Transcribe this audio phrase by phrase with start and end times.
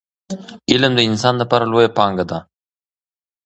[0.71, 2.39] علم د انسان لپاره لویه پانګه ده.